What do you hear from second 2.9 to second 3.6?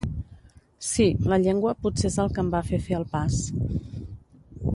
el pas.